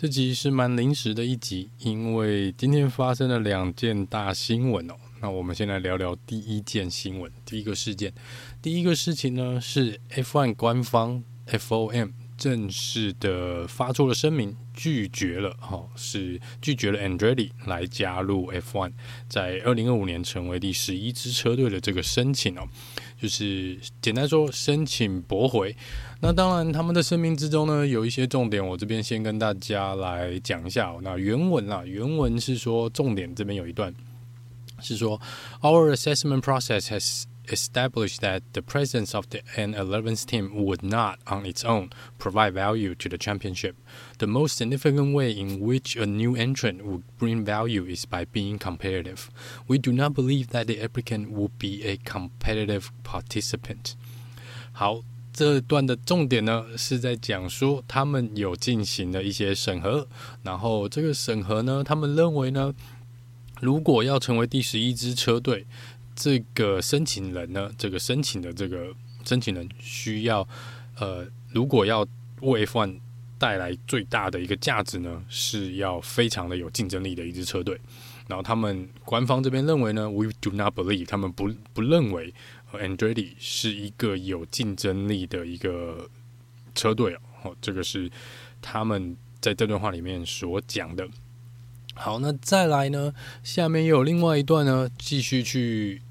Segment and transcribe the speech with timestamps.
[0.00, 4.94] 这集是蛮临时的一集，因为今天发生了两件大新闻哦。
[5.20, 8.10] 那我们先来聊聊第一件新闻，第一个事件。
[8.62, 18.92] 第一个事情呢是 F1 官方 FOM 正式的发出了声明，拒绝了哈，是拒绝了 Andretti 来加入 F1，
[19.28, 22.66] 在二零二五年成为第十一支车队的这个申请哦。
[23.20, 25.76] 就是简单说，申请驳回。
[26.20, 30.94] 那当然，他们的声明之中呢，有一些重点，我这边先跟大家来讲一下。
[31.02, 33.94] 那原文啊，原文是说，重点这边有一段
[34.80, 35.20] 是说
[35.60, 41.63] ，Our assessment process has established that the presence of the N11 team would not, on its
[41.63, 43.75] own, provide value to the championship.
[44.17, 48.57] The most significant way in which a new entrant would bring value is by being
[48.57, 49.29] competitive.
[49.67, 53.93] We do not believe that the applicant would be a competitive participant.
[54.71, 60.07] 好，这段的重点呢是在讲说他们有进行了一些审核，
[60.41, 62.73] 然后这个审核呢，他们认为呢，
[63.61, 65.67] 如果要成为第十一支车队。
[66.22, 70.46] 这个申请人呢，这个申请的这个申请人需要，
[70.98, 72.06] 呃，如果要
[72.42, 72.98] 为 F1
[73.38, 77.80] 带来最大的一个价值呢，是要非常的有竞争力的一支车队。
[78.28, 82.34] 然后他们官方这边认为呢，We do not believe，他们不不认为
[82.70, 86.10] Andretti 是一个有竞争力的一个
[86.74, 87.56] 车队哦。
[87.62, 88.10] 这个是
[88.60, 91.08] 他们在这段话里面所讲的。
[91.94, 96.02] 好，那再来呢，下面又有另外一段呢，继续去。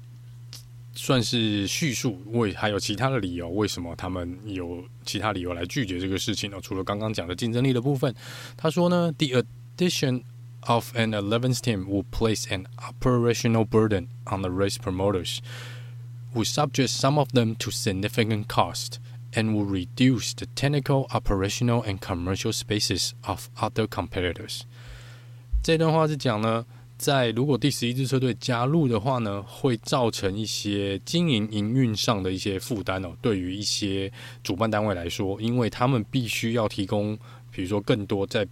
[0.99, 6.57] 算是叙述，为还有其他的理由，为什么他们有其他理由来拒绝这个事情呢？
[6.61, 8.15] 除了刚刚讲的竞争力的部分，
[8.55, 9.43] 他说呢，The
[9.77, 10.23] addition
[10.61, 15.39] of an eleventh team will place an operational burden on the race promoters,
[16.33, 18.99] will subject some of them to significant cost,
[19.33, 24.61] and will reduce the technical, operational, and commercial spaces of other competitors。
[25.61, 26.65] 这段话是讲呢。
[27.00, 33.16] 在如果第十一支车队加入的话呢，会造成一些经营营运上的一些负担哦。
[33.22, 34.12] 对于一些
[34.44, 37.18] 主办单位来说，因为他们必须要提供，
[37.50, 38.46] 比如说更多在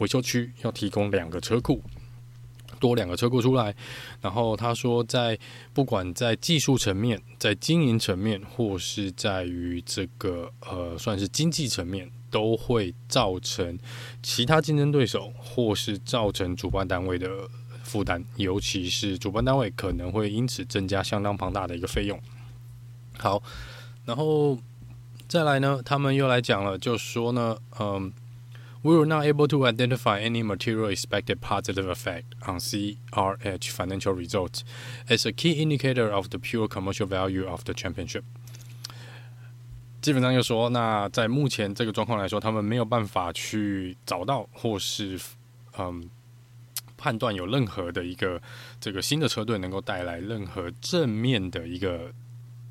[0.00, 1.80] 维修区要提供两个车库，
[2.78, 3.74] 多两个车库出来。
[4.20, 5.38] 然后他说，在
[5.72, 13.78] 不管在技术层面、在经营层面，或是在于这个呃，算是经济层面，都会造成
[14.22, 17.48] 其他竞争对手，或是造成主办单位的。
[17.94, 22.20] 负担，尤其是主办单位可能会因此增加相当庞大的一个费用。
[23.16, 23.40] 好，
[24.04, 24.58] 然后
[25.28, 28.12] 再来呢，他们又来讲了，就说呢，嗯
[28.82, 34.62] ，We were not able to identify any material expected positive effect on CRH financial results
[35.06, 38.22] as a key indicator of the pure commercial value of the championship。
[40.02, 45.20] 基本上就说，那在目前这个状况来说，他们没有办法去找到或是
[45.78, 46.10] 嗯。
[46.96, 48.40] 判断有任何的一个
[48.80, 52.12] 这个新的车队能够带来任何正面的一个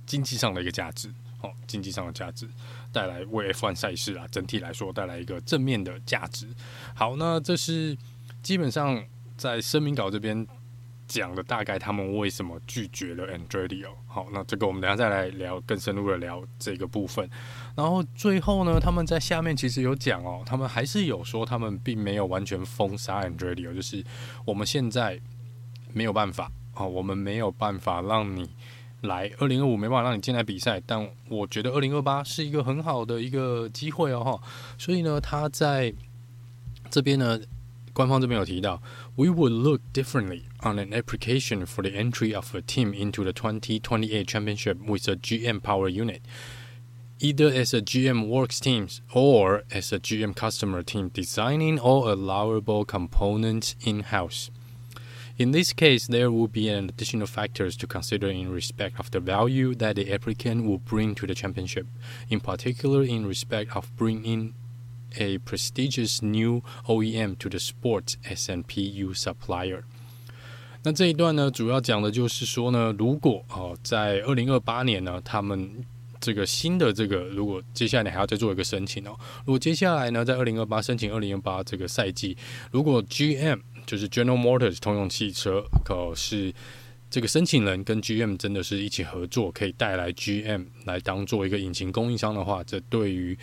[0.06, 2.48] 经济上的一个价值，哦，经济上的价值
[2.92, 6.48] 带来为 F1 赛事啊整体来说带来一个正面的价值。
[6.94, 7.98] 好，那这是
[8.42, 9.04] 基本上
[9.38, 10.46] 在声明稿这边
[11.08, 13.90] 讲的大概他们为什么拒绝了 Andrea？。
[14.08, 17.30] 好，那这个我们等下再来聊更深入的聊这个部分。
[17.76, 24.04] 然后最后呢，他们在下面其实有讲哦，他们还是有说他们并没有完全封杀 Andrea，，就是
[24.46, 25.20] 我们现在
[25.94, 28.50] 没有办法啊，我们没有办法让你
[29.02, 34.42] 来二零二五，没办法让你进来比赛，但我觉得二零二八是一个很好的一个机会哦哈，
[34.78, 35.94] 所以呢，他在
[36.90, 37.40] 这边呢，
[37.92, 38.82] 官方这边有提到
[39.16, 44.28] ，We would look differently on an application for the entry of a team into the 2028
[44.28, 46.22] championship with a GM power unit.
[47.20, 52.86] Either as a GM works teams or as a GM customer team designing all allowable
[52.86, 59.00] components in house，In this case, there will be an additional factors to consider in respect
[59.00, 61.88] of the value that the applicant will bring to the championship,
[62.30, 64.54] in particular in respect of bringing
[65.18, 69.86] a prestigious new OEM to the sports S&PU supplier。
[70.86, 75.84] 那这一段呢，主要讲的就是说呢，如果哦，在二零二八年呢，他们
[76.20, 82.36] 这个新的这个，如果接下来你还要再做一个申请哦，如果接下来呢，在二零二八申请二零二八这个赛季，
[82.72, 86.54] 如果 GM 就是 General Motors 通用汽车，可是
[87.10, 93.38] 这个申请人跟 GM 真的是一起合作，可以带来 GM 来当做一个引擎供应商的话，这对于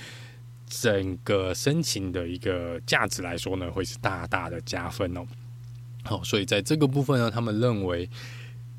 [0.66, 5.26] 整个申请的一个价值来说呢，会是大大的加分哦。
[6.02, 8.08] 好，所以在这个部分呢，他们认为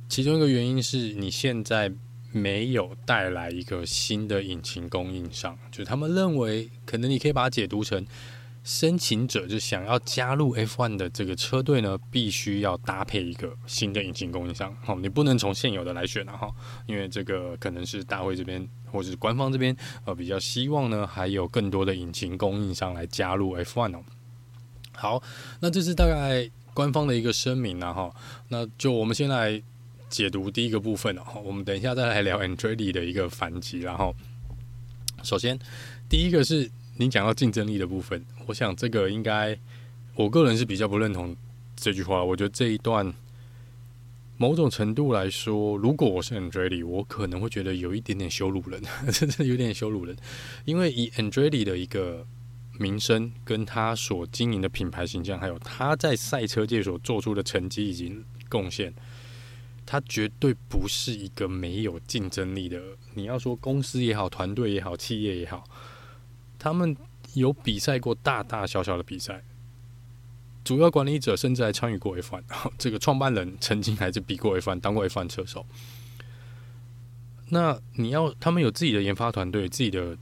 [0.10, 1.92] 其中一个原因是你现在
[2.32, 8.06] 没有带来一个新的引擎供应商，就他们认为可能你可以把它解读成。
[8.64, 14.72] 申请者就想要加入 F1 的这个车队呢，必须要搭配一个新的引擎供应商。
[14.84, 16.48] 好，你不能从现有的来选了哈，
[16.86, 19.76] 因为这个可能是大会这边或者是官方这边
[20.06, 24.04] 呃比较希望呢，还有更多的引擎供应商来加入 F1 哦。
[24.92, 25.24] 好，
[25.60, 28.14] 那这是大概官方的一个声明了哈。
[28.50, 29.62] 那就我们先来
[30.10, 31.24] 解读第一个部分哦。
[31.44, 33.80] 我们等一下再来聊 Andretti 的一个反击。
[33.80, 34.16] 然后，
[35.24, 35.60] 首先
[36.10, 36.70] 第一个是。
[36.98, 39.58] 你讲到竞争力的部分，我想这个应该，
[40.14, 41.36] 我个人是比较不认同
[41.76, 42.24] 这句话。
[42.24, 43.12] 我觉得这一段
[44.38, 48.80] 某种程度来说，如果我是 Andretti，我可能会觉得有一点点羞辱人，
[49.12, 50.16] 真的有点羞辱人。
[50.66, 52.28] 因为以 Andretti 的一个
[52.80, 58.94] 名声，跟他所经营的品牌形象，还有他在赛车界所做出的成绩以及贡献，
[59.86, 62.82] 他绝对不是一个没有竞争力的。
[63.14, 65.64] 你要说公司也好，团队也好，企业也好。
[66.58, 66.96] 他们
[67.34, 69.44] 有比赛过大大小小的比赛，
[70.64, 72.44] 主要管理者甚至还参与过 F1。
[72.78, 75.66] 这个创办人曾经还是比过 F1，当过 F1 车手。
[77.50, 80.18] 那你要他们有自己的研发团队、自己的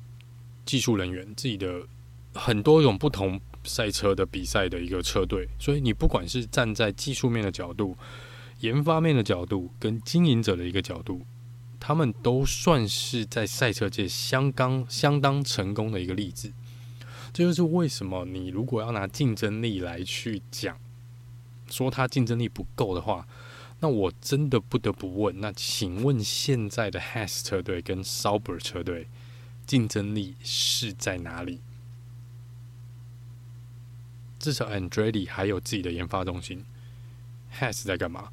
[0.65, 1.83] 技术人员、自己的
[2.33, 7.97] 很多种不同赛车的比赛的一个车队，所以你不管是站在技术面的角度、
[8.59, 11.25] 研发面的角度，跟经营者的一个角度。
[11.81, 16.51] 他们都算是在赛车界相当相当成功的一个例子，
[17.31, 20.77] 这就是为什么你如果要拿竞争力来去讲，
[21.69, 23.25] 说他竞争力不够的话，
[23.79, 29.07] 那我真的不得不问，那请问现在的 has 车队跟 saber 车队
[29.65, 31.61] 竞争力是在哪里？
[34.39, 36.65] 至少 Andretti 还有自己的研发中心
[37.59, 38.29] ，Has 在干嘛？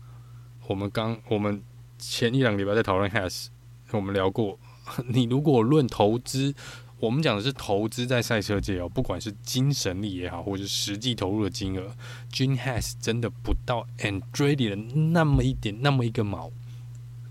[0.68, 1.62] 我们刚我们。
[1.98, 3.46] 前一两礼拜在讨论 Has，
[3.90, 4.58] 我们聊过。
[5.08, 6.54] 你如果论投资，
[7.00, 11.96] 我们讲的是投资在赛车界哦，不管是精神力也好，或者是实际投入的金额
[12.30, 16.52] 均 Has 真的不到 Andretti 的那么一点，那么一个毛。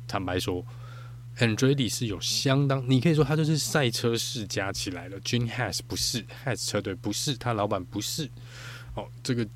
[0.07, 0.65] 坦白说
[1.37, 5.19] ，Andretti 是有相当，你可以说他就是赛车世家起来了。
[5.21, 8.29] Gene Haas 不是 Has 车队，不是他老板，不是。
[8.95, 9.47] 哦，这个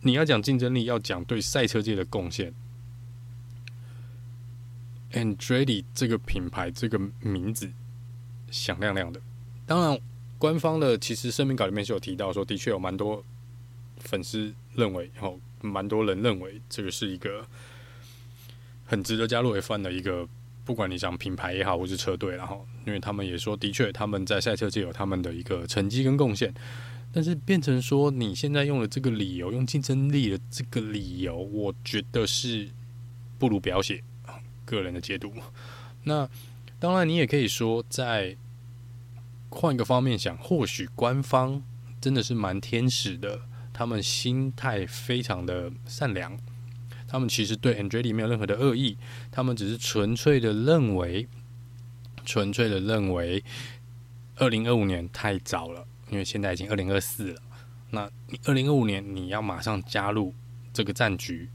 [0.00, 2.52] 你要讲竞争力，要讲对赛车界的贡献。
[5.12, 7.70] Andretti 这个品牌这个名字
[8.50, 9.20] 响亮亮的，
[9.64, 9.96] 当然，
[10.38, 13.24] 官方的其实声明稿里面是有提到说，的确有蛮多
[13.98, 17.46] 粉丝认为，然后蛮多人认为这个是一个
[18.84, 20.28] 很值得加入 F1 的一个，
[20.64, 26.52] 不管你讲品牌也好，或是车队，然后因为他们也说，的确他们在赛车界有他们的一个成绩跟贡献，
[27.12, 32.68] 但是变成说你现在用了这个理由，用竞争力的这个理由，我觉得是
[33.38, 34.02] 不如不要写。
[34.66, 35.30] 个人的解读，
[36.04, 36.26] 那
[36.78, 38.34] 当然你也可以说，在
[39.50, 41.62] 换一个方面想，或许官方
[42.00, 43.42] 真的是蛮天使的，
[43.74, 46.34] 他们心态非常的善良，
[47.14, 48.98] 他们其实对 Andrei 没有任何的恶意，
[49.30, 51.28] 他们只是纯粹的认为，
[52.24, 53.40] 纯粹的认为，
[54.34, 57.40] 二零二五年太早了，因为现在已经二零二四了，
[57.90, 60.34] 那你二零二五年你要马上加入
[60.72, 61.48] 这个战局，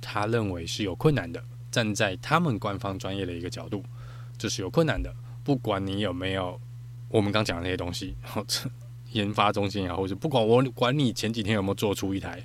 [0.00, 1.44] 他认为是有困难的。
[1.70, 3.84] 站在他们官方专业的一个角度，
[4.38, 5.14] 这是有困难的。
[5.44, 6.58] 不管你有没有
[7.10, 8.70] 我们刚讲的那些东西，或 者
[9.12, 12.42] 研发中心啊，或者不管我管你前几天有没有做出一台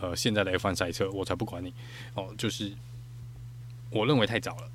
[0.00, 1.72] 呃现在的 F1 赛车，我才不管你
[2.14, 2.34] 哦。
[2.36, 2.72] 就是
[3.90, 4.70] 我认为太早了，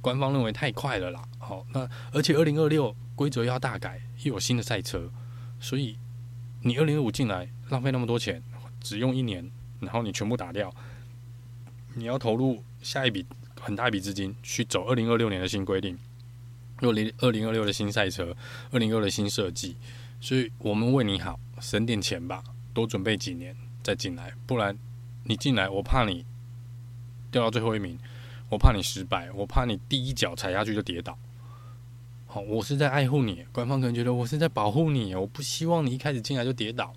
[0.00, 1.22] 官方认为太快了啦。
[1.38, 5.10] 好，那而且二零二六规则要大改，又有新的赛车，
[5.60, 5.98] 所以
[6.62, 8.42] 你二零二五进来浪费那么多钱，
[8.80, 9.50] 只用一年，
[9.80, 10.74] 然后你全部打掉，
[11.94, 13.26] 你要投入下一笔。
[13.60, 15.98] 很大一笔资金去走二零二六年的新规定，
[16.82, 18.36] 二零二零二六的新赛车，
[18.70, 19.74] 二零二六的新设计，
[20.20, 24.76] 所以我们为你好，省点钱吧，多准备几年再进来，不然
[25.24, 26.24] 你进来，我怕你
[27.30, 27.98] 掉到最后一名，
[28.48, 31.16] 我怕你失败，我怕你第一脚踩下去就跌倒。
[32.26, 36.92] 好，我是在爱护你，官方可能觉得我是在保护你，我不希望你一开始进来就跌倒。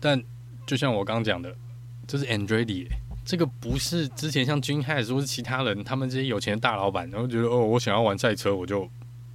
[0.00, 0.22] 但
[0.64, 1.54] 就像我刚讲的，
[2.06, 2.86] 这是 Andretti，
[3.24, 8.88] 这个不是之前像 Gene Haas 或是其他人，他们这些有钱的大老板，然后觉得哦，我想要玩赛车，我就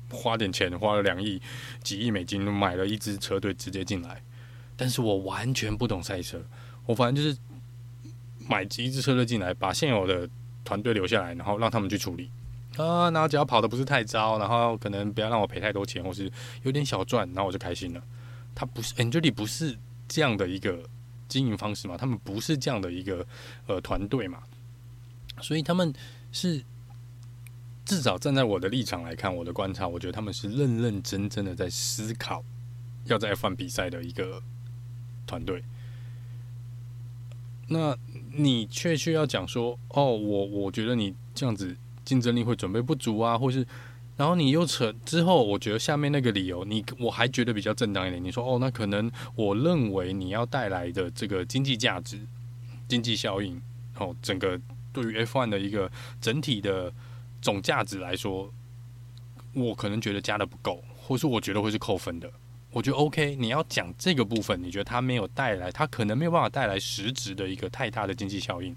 [0.09, 1.41] 花点钱，花了两亿、
[1.83, 4.23] 几亿美金买了一支车队直接进来。
[4.79, 6.41] 但是我完全不懂赛车，
[6.85, 7.37] 我反正就是
[8.47, 10.29] 买几支车队进来，把现有的
[10.63, 12.31] 团队留下来，然后让他们去处理
[12.77, 16.31] 啊，然后只要跑的不是太糟，然后可能不要让我赔太多钱，或是
[16.63, 18.01] 有点小赚，然后我就开心了。
[18.55, 19.77] 他不是 angeli 不是。
[20.11, 20.83] 这样的一个
[21.27, 23.23] 经营方式嘛，他们不是这样的一个
[23.67, 24.41] 呃团队嘛，
[25.39, 25.93] 所以他们
[26.31, 26.63] 是
[27.85, 32.43] 至少站在我的立场来看，我的观察，我觉得他们是认认真真的在思考
[33.05, 34.41] 要在 F1 比赛的一个
[35.29, 35.63] 团队。
[37.67, 37.95] 那
[38.33, 43.65] 你却需要讲说，哦，我我觉得你这样子竞争力会准备不足啊，或是。
[44.17, 48.21] 然后你又扯之后，我觉得下面那个理由，你我还觉得比较正当一点。
[48.21, 52.19] 你说哦，那可能我认为你要带来的这个经济价值、
[52.89, 53.61] 经济效应，
[53.97, 54.59] 哦，整个
[54.91, 56.91] 对于 F1 的一个整体的
[57.41, 58.51] 总价值来说，
[59.53, 62.29] 我可能觉得加的不够，或是我觉得会是扣分的。
[62.71, 68.75] 我觉得 OK，你要讲这个部分，你觉得它没有带来，它可能没有办法带来实质的一个太大的经济效应，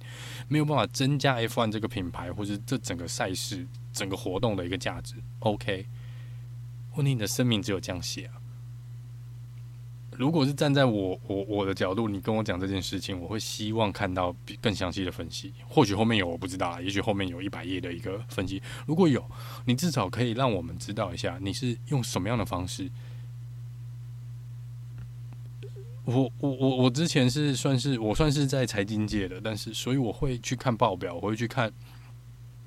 [0.49, 3.67] 没有办法增加 F1 这个品牌或是这整个赛事。
[3.93, 5.85] 整个活动的一个价值，OK。
[6.97, 8.41] 问题你的声明只有这样写啊？
[10.13, 15.53] 如果是站在我我我的角度，你跟我讲这件事情，我会希望看到更详细的分析。
[15.69, 18.63] 或许后面有我不知道啊，也许后面有一百页的一个分析。
[18.87, 19.23] 如果有，
[19.67, 22.91] 你至少可以让我们知道一下，你是用什么样的方式。
[26.05, 31.73] 我我我我之前是算是我算是在财经界的，但是所以我会去看报表，我会去看。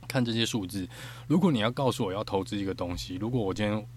[0.07, 0.87] 看这些数字，
[1.27, 3.87] 如果你要告诉我要投资一个东西，如果我今天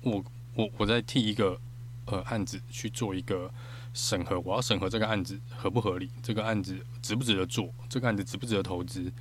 [0.00, 0.24] 我
[0.54, 1.60] 我我在替一个
[2.06, 3.50] 呃案子去做一个
[3.92, 9.12] 审核，我要审核这个案子合不合理，这个案子值不值得做，这个案子值不值得投资，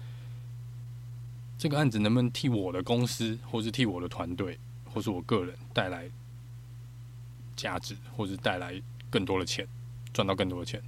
[1.58, 4.58] 这个案子能不能替我的公司，或是替我的团队，
[4.94, 6.10] 或是我个人带来
[7.56, 8.80] 价值，或是带来
[9.10, 9.68] 更多的钱，
[10.14, 10.82] 赚到更多的钱。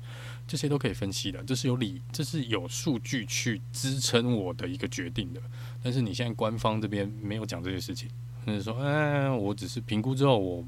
[0.48, 5.42] 这些都可以分析的，这是有理，这是有数据去支撑我的一个决定的。
[5.84, 8.10] 但是你现在官方这边没有讲这些事情，
[8.46, 10.64] 就是说，嗯，我只是评估之后，我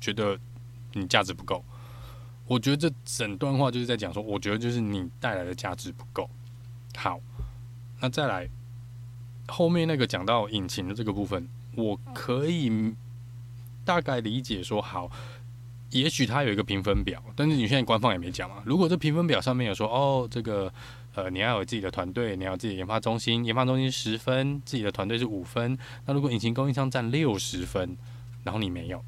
[0.00, 0.38] 觉得
[0.94, 1.62] 你价值不够。
[2.46, 6.30] 我觉得这整段话就是在讲说，我觉得就是你带来的价值不够。
[6.96, 7.20] 好，
[8.00, 8.48] 那再来
[9.48, 11.46] 后面那个讲到引擎的这个部分，
[11.76, 12.94] 我可以
[13.84, 15.12] 大概理解说，好。
[15.92, 18.62] 也许它有一个评分表，但是你现在官方也没讲嘛。
[18.64, 20.72] 如果这评分表上面有说，哦，这个
[21.14, 25.76] 呃，你要有自己的团队，你要有自己的研发中心，研发中心十分，自己的团队是五分。
[26.06, 27.96] 那如果引擎供应商占六十分，
[28.42, 29.04] 然后你没有，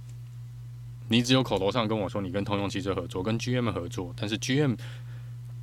[1.09, 4.79] 你只有口头上跟我说你跟通用汽车合作，跟 GM 合作，但是 GM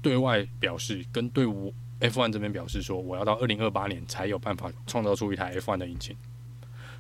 [0.01, 6.17] 对外表示跟对我 F1 这边表示说，我要到二零二八年才有办法创造出一台 F1 的引擎，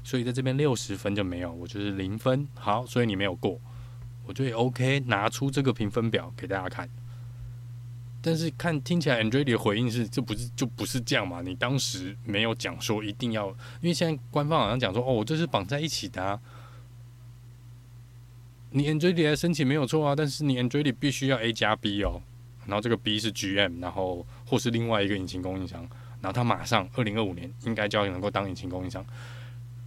[0.03, 2.47] 所以在这边六十分就没有，我就是零分。
[2.53, 3.59] 好，所以你没有过。
[4.25, 6.89] 我觉得 OK，拿出这个评分表给大家看。
[8.23, 11.41] 但是看听起来 Andrei 的回应是，这不是就不是这样嘛？
[11.41, 13.47] 你当时没有讲说一定要，
[13.81, 16.39] 因为现在官方好像讲说，哦，这是绑在一起的啊。
[18.69, 22.21] 你 Andretti 来申请没有错啊，但是你 Andretti 必须要 A 加 B 哦，
[22.67, 25.81] 然后这个 B 是 GM，然后或是另外一个引擎供应商，
[26.21, 29.03] 然后他马上二零二五年应该就要能够当引擎供应商，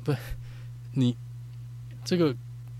[0.02, 0.12] 不，
[0.92, 1.16] 你
[2.04, 2.36] 这个。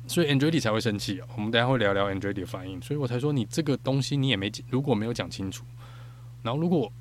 [0.07, 1.27] 所以 Andretti 才会生气啊！
[1.35, 5.65] 我们等下会聊聊 Andretti 的反应，所以我才说你这个东西你也没如果没有讲清楚，
[6.43, 6.93] 然后如果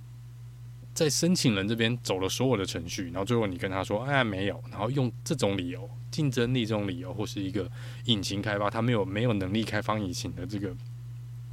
[0.93, 7.69] 在申请人这边走了所有的程序，然后最后你跟他说哎没有，然后用这种理由竞争力这种理由或是一个
[8.05, 10.73] 引擎开发他没有没有能力开发引擎的这个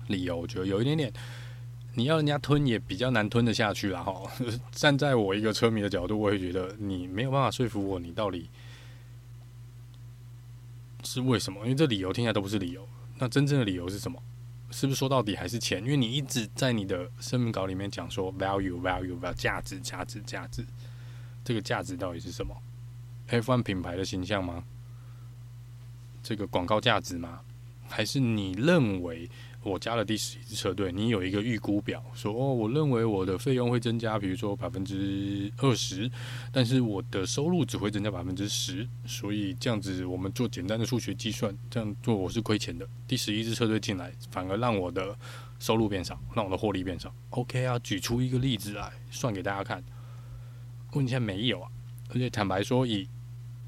[0.06, 1.12] 理由，我觉得有一点点
[1.94, 4.22] 你要人家吞也比较难吞得下去了哈。
[4.70, 8.48] 站在我一个车迷的角度，我会觉得你没有办法说服我，你到底。
[11.12, 11.60] 是为什么？
[11.64, 12.86] 因为这理由听起来都不是理由。
[13.18, 14.22] 那真正的理由是什么？
[14.70, 15.82] 是不是说到底还是钱？
[15.82, 20.64] 因为你一直在你的声明稿里面讲说 value value value 价值价值价值，
[21.42, 22.56] 这个价值到底是什么
[23.28, 24.62] ？F1 品牌的形象吗？
[26.22, 27.40] 这个广告价值吗？
[27.88, 29.28] 还是你认为
[29.62, 36.10] 我加了第十一支车队，你有一个预估表，说哦，我认为我的费用会增加，比如说百分之二十，
[36.50, 42.88] 但是我的收入只会增加百分之十，所以这样子我们做简单的数学计算，这样做我是亏钱的。
[43.06, 45.14] 第十一支车队进来，反而让我的
[45.58, 47.14] 收入变少，让我的获利变少。
[47.28, 49.84] OK 啊，举出一个例子来算给大家看。
[50.92, 51.68] 问题现在没有啊，
[52.08, 53.06] 而且坦白说，以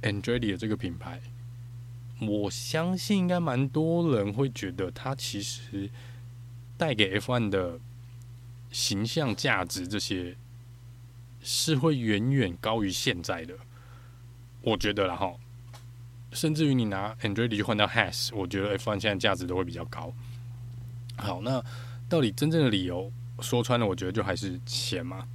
[0.00, 1.20] Andrea 这个品牌。
[2.26, 5.90] 我相信应该蛮多人会觉得，它其实
[6.76, 7.78] 带给 F1 的
[8.70, 10.36] 形象价值这些
[11.42, 13.54] 是会远远高于现在的。
[14.62, 15.36] 我觉得啦齁，
[16.32, 20.12] 甚至于你拿 Andretti 去换掉 Haas，我觉得 F1 现在价值都会比较高。
[21.16, 21.62] 好，那
[22.08, 25.26] 到底真正的理由说穿了，我觉得就还是钱嘛，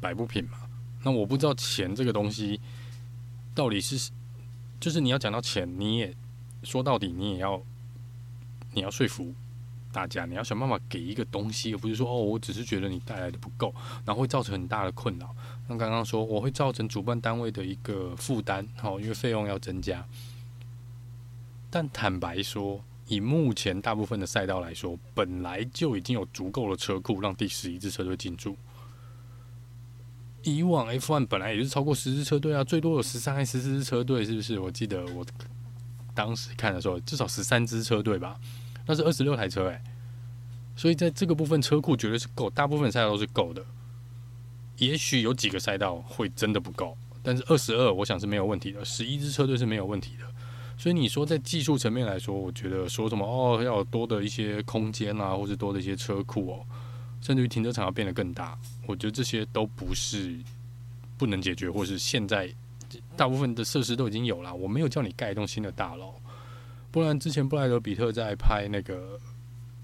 [0.00, 0.58] 摆不平嘛。
[1.02, 2.60] 那我不知道钱这个东西
[3.54, 4.10] 到底是。
[4.84, 6.14] 就是你要讲到钱，你也
[6.62, 7.58] 说到底，你也要
[8.74, 9.32] 你要说服
[9.90, 13.74] 大家，你要想办法给一个东西，而不是说哦，我只是觉得你带来的不够，
[14.04, 15.34] 然后会造成很大的困扰。
[15.68, 20.06] 那刚刚说我会造成主办单位的一个负担，好，因为费用要增加。
[21.70, 28.54] 但坦白说，以目前大部分的赛道来说，本来就已经有足够的车库让第十一支车队进驻。
[30.44, 34.58] 以往 F1 本来也是超过十支车队啊，最多有十三还十四支车队，是不是？
[34.58, 35.24] 我记得我
[36.14, 38.38] 当时看的时候，至少十三支车队吧，
[38.86, 39.82] 那是二十六台车诶、欸。
[40.76, 43.64] 所以在这个部分车库绝对是够，大部分赛道都是够的。
[44.78, 50.24] 也许有几个赛道会真的不够，但是二十二我想是没有问题的，十一支车队是没有问题的。
[50.76, 56.66] 所以你说在技术层面来说，我觉得说什么哦要多的一些空间啊，或是多的一些车库哦。
[57.24, 60.38] 甚至于停车场要变得更大，我觉得这些都不是
[61.16, 62.52] 不能解决，或是现在
[63.16, 64.54] 大部分的设施都已经有了。
[64.54, 66.12] 我没有叫你盖一栋新的大楼，
[66.90, 69.18] 不然之前布莱德比特在拍那个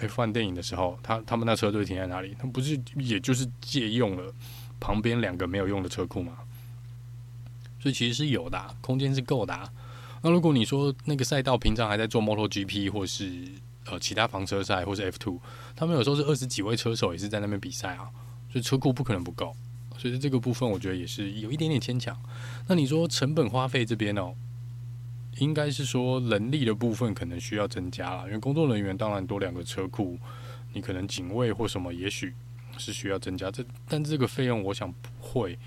[0.01, 2.37] F1 电影的时候，他他们那车队停在哪里？
[2.39, 4.31] 他不是也就是借用了
[4.79, 6.41] 旁边两个没有用的车库吗？
[7.81, 9.67] 所以其实是有的啊，空间是够的啊。
[10.21, 13.49] 那如果你说那个赛道平常还在做 MotoGP 或是
[13.91, 15.41] 呃，其他房车赛或是 F two，
[15.75, 18.09] 他们有时候是二十几位车手也是在那边比赛啊，
[18.49, 19.53] 所以车库不可能不够，
[19.99, 22.17] 所以这个部分我觉得也是有一点点牵强。
[22.69, 24.33] 那你说成本花费这边哦，
[25.39, 30.17] 应该是说人力的部分可能需要增加了，因为工作人员当然多两个车库，
[30.73, 32.33] 你可能警卫或什么也许
[32.79, 35.59] 是需要增加，这但这个费用我想不会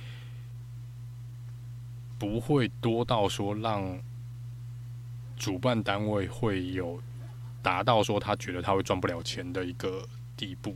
[2.17, 3.99] 不会多到说让
[5.35, 7.01] 主办单位会有。
[7.63, 10.05] 达到说他觉得他会赚不了钱的一个
[10.37, 10.75] 地步，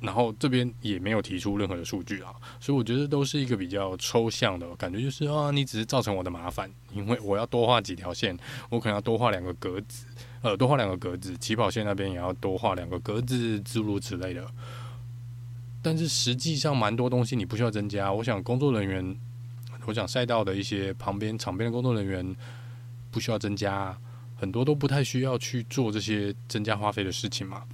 [0.00, 8.36] 然后这边也没有提出任何的数据啊，所以我觉得都是一个比较抽象的感觉，就是啊，你只是造成我的麻烦，因为我要多画几条线，
[8.70, 10.06] 我可能要多画两个格子，
[10.42, 14.44] 呃，多画两个格子，起跑线那边也要多画两个格子，诸如此类的。
[15.82, 19.20] 但是实际上蛮多东西你不需要增加，我想工作人员，
[19.84, 22.34] 我想赛道的一些旁边场边的工作人员
[23.10, 23.94] 不需要增加。
[24.36, 27.64] 很多都不太需要去做这些增加花费的事情嘛，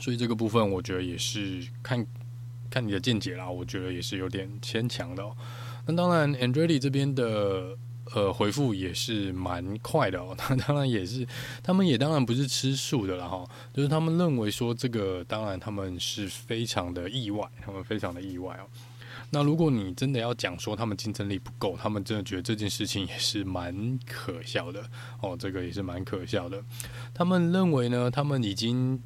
[0.00, 2.06] 所以这个部分我觉得也是看
[2.70, 3.48] 看你的见解啦。
[3.48, 5.36] 我觉得也是有点牵强的哦。
[5.86, 7.76] 那当然，Andrei 这边的
[8.14, 10.36] 呃回复也是蛮快的哦。
[10.50, 11.26] 那当然也是，
[11.62, 13.42] 他们也当然不是吃素的了哈。
[13.72, 18.68] 就是他们认为说这个，当然他们是非常的意外，他们非常的意外哦。
[19.30, 24.82] 那如果你真的要讲说他们竞争力不够，他们真的觉得这件事情也是蛮可笑的
[25.20, 26.64] 哦，这个也是蛮可笑的。
[27.12, 28.98] 他们认为呢，他们已经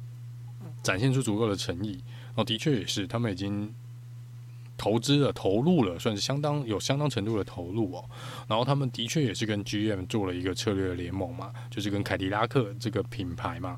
[0.81, 2.01] 展现出足够的诚意
[2.35, 3.73] 哦，的确也是，他们已经
[4.77, 8.09] 投资了、投入了，算是相当有相当程度的投入哦。
[8.47, 13.77] 然后他们的确也是跟 GM 做了一个策略联盟嘛，就是跟凯迪拉克这个品牌嘛，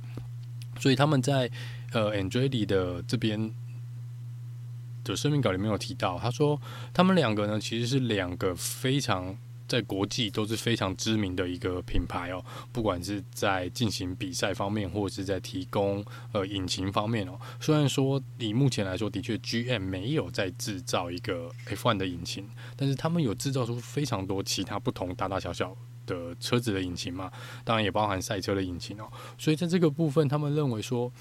[0.80, 1.50] 所以他们在
[1.92, 3.52] 呃 Andretti 的这边。
[5.06, 6.60] 的声明稿里面有提到，他说
[6.94, 9.38] 他们两个呢，其实是两个非常
[9.68, 17.40] 在国际都是非常知名的一个品牌哦，不管是在进行比赛方面，或者是在提供呃引擎方面哦。
[17.60, 27.32] 虽然说以目前来说，的确 GM 没有在制造一个 F1 的引擎，但是他们有制造出非常多其他不同大大小小的车子的引擎嘛，
[27.64, 29.12] 当然也包含赛车的引擎哦。
[29.38, 31.12] 所以在这个部分，他们认为说，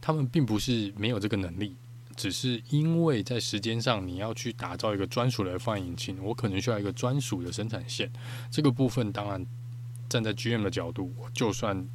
[0.00, 1.74] 他们并不是没有这个能力。
[2.18, 8.10] 只是因为在时间上，你要去打造一个专属的 F1 引擎，我可能需要一个专属的生产线。
[8.50, 9.46] 这个部分当然
[10.08, 11.88] 站在 GM 的角度，我就算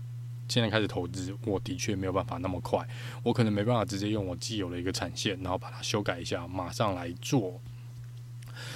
[0.48, 2.88] 现在开始投资，我的确没有办法那么快，
[3.22, 7.62] 我可能没办法直接用我既有的一个产线，然后把它修改一下，马上来做。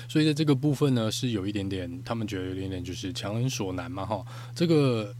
[0.10, 5.16] 所以在这个部分呢，是有一点点，他们觉得有一点点就是强人所难嘛，哈，这个。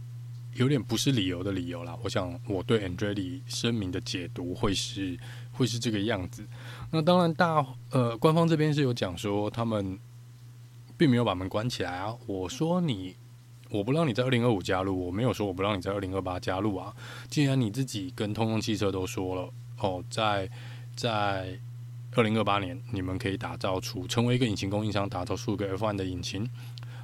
[0.54, 1.96] 有点不是理由的理由啦。
[2.02, 5.16] 我想我对 Andretti 声明的解读会是
[5.58, 6.46] 会是这个样子。
[6.92, 9.98] 那当然大呃官方这边是有讲说他们
[10.96, 12.14] 并没有把门关起来啊。
[12.26, 13.16] 我说你
[13.70, 16.94] 我不让你在二零二五加入，我没有说我不让你在二零二八加入啊。
[17.28, 20.48] 既然你自己跟通用汽车都说了哦，在
[20.96, 21.58] 在
[22.14, 26.48] 二零二八年你们可以打造出成为一个引擎供应商，打造出一个 F1 的引擎。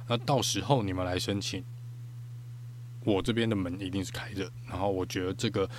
[0.07, 1.63] 那到时候你们来申请，
[3.03, 4.49] 我这边的门一定是开着。
[4.67, 5.69] 然后我觉得这个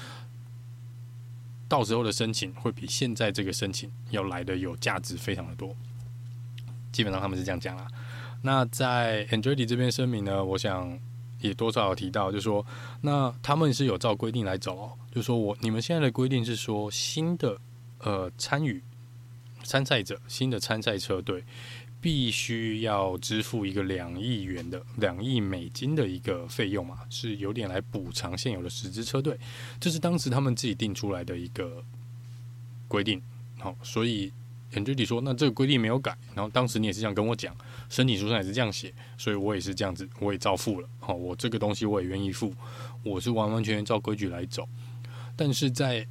[1.68, 5.74] 到时候的申请会比现在这个申请要来的有价值非常的多。
[6.92, 7.86] 基本上他们是这样讲啦。
[8.42, 10.98] 那在 Andretti 这边声明呢，我想
[11.40, 12.64] 也多少有提到，就是说，
[13.00, 17.58] 那他们是有照规定来走，就说我你们现在的规定是说新的
[17.98, 18.82] 呃参与
[19.64, 21.44] 参赛者，新的参赛车队。
[22.06, 29.36] 必须要支付一个两亿元的两亿美金的一个费用嘛，是有点来补偿现有的十支车队，
[29.80, 31.82] 这是当时他们自己定出来的一个
[32.86, 33.20] 规定。
[33.58, 34.32] 好，所以
[34.70, 36.16] 很具体说，那这个规定没有改。
[36.32, 37.52] 然后当时你也是这样跟我讲，
[37.88, 40.88] 申请书上也是这样写，所以我也是这样子，我也照付了。
[41.00, 42.54] 好，我这个东西我也愿意付，
[43.02, 44.68] 我是完完全全照规矩来走。
[45.34, 46.06] 但是在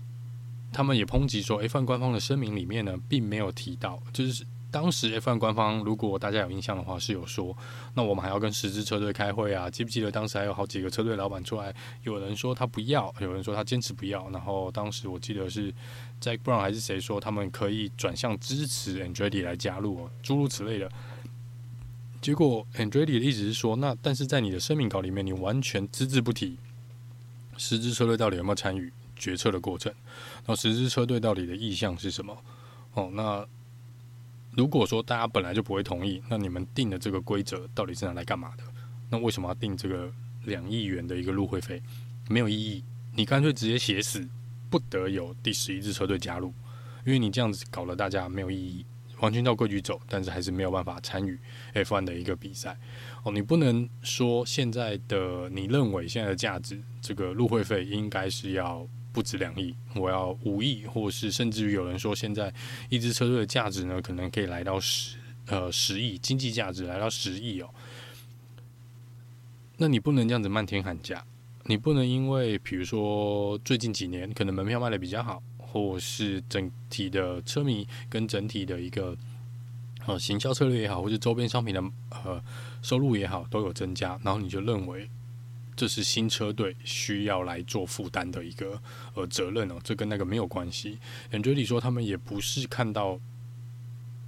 [0.73, 4.45] 他们也抨击说，F1 官方的声明里面呢，并没有提到，就是。
[4.75, 7.55] 当时 F1 官方，如果大家有印象的话，是有说，
[7.93, 9.69] 那我们还要跟十支车队开会啊？
[9.69, 14.29] 记不记得当时还有好几个车队老板出来，有人说他不要，有人说他坚持不要。
[14.31, 15.73] 然后当时我记得是
[16.19, 20.91] Zak Brown 还是谁说他们可以转向支持 Andretti 来加入，诸如此类的。
[22.21, 26.57] 结果 Andretti 的意思是说，那但是在你的声明稿里面，你完全只字不提
[27.55, 29.89] 十支车队到底有没有参与决策的过程，
[30.39, 32.38] 然后十支车队到底的意向是什么？
[32.95, 33.47] 哦，那。
[34.55, 38.63] 如果说大家本来就不会同意，那你们定的这个规则到底是拿来干嘛的？
[39.09, 40.09] 那为什么要定这个
[40.45, 41.81] 两亿元的一个入会费？
[42.29, 42.83] 没有意义。
[43.13, 44.25] 你干脆直接写死，
[44.69, 46.53] 不得有第十一支车队加入，
[47.05, 48.85] 因为你这样子搞了，大家没有意义，
[49.19, 51.37] 完全照规矩走，但是还是没有办法参与
[51.73, 52.77] F1 的一个比赛。
[53.23, 58.87] 哦，你不能说现在的你认为现在的价值，这个入会费应该是要。
[59.15, 62.54] 不止两亿，我要五亿，或是甚至于有人说，现在
[62.89, 67.69] 一支车队的价值呢，可能可以来到十呃十亿，经济价值来到十亿哦。
[69.78, 71.25] 那你不能这样子漫天喊价，
[71.63, 79.17] 你不能因为比如说最近几年可能门票卖得比较好，或是整体的车迷跟整体的一个
[80.06, 82.43] 呃行销策略也好，或是周边商品的呃
[82.82, 85.10] 收入也好都有增加，然后你就认为。
[85.75, 88.81] 这是新车队需要来做负担的一个
[89.13, 90.97] 呃责任哦，这跟那个没有关系。
[91.31, 93.19] Andre 里说他们也不是看到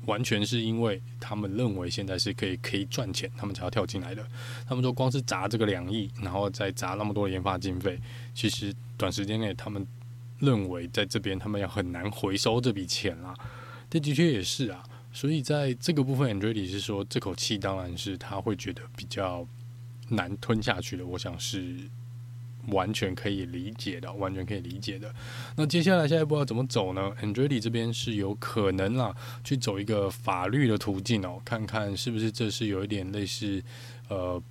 [0.05, 4.25] 完全是因为他们认为现在是可以可以赚钱，他们才要跳进来的。
[4.67, 7.99] 他们说光是砸这个两亿，然后再砸那么多的研发经费，
[8.33, 9.85] 其实短时间内他们
[10.39, 13.33] 认为在这边他们要很难回收这笔钱啦。
[13.89, 14.83] 这的确也是啊，
[15.13, 19.47] 所以在这个部分，Andre 里是说这口气当然是他会觉得比较。
[20.09, 21.75] 难吞下去的，我想是
[22.67, 25.13] 完全可以理解的，完全可以理解的。
[25.55, 33.63] 那接下来下一步要怎么走呢？Andrej 这边是有可能啦，去走一个法律的途径哦，看看是不是这是有一点类似
[34.09, 34.41] 呃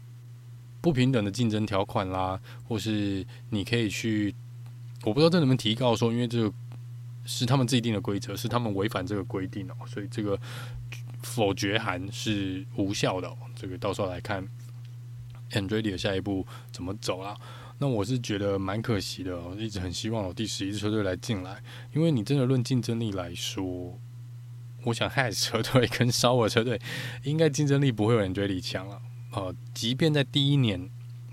[0.80, 4.34] 不平等的竞争条款啦，或是你可以去，
[5.04, 6.52] 我不知道这能不能提告说，因为这个
[7.24, 10.38] 是他们自己定的规则，是他们违反这个规定哦，所以这个
[11.22, 13.30] 否决函是无效的。
[13.54, 14.46] 这个到时候来看。
[15.52, 17.36] Andretti 的下一步怎么走啦？
[17.78, 21.62] 那我是觉得蛮可惜的，我一直很希望有第十一支车队来进来，
[21.94, 24.00] 因为你真的论竞争力来说，
[24.84, 26.80] 我想 Has 车队跟 Sauer 车队
[27.24, 29.02] 应该竞争力不会有 Andretti 强了。
[29.32, 30.88] 呃，即便在第一年，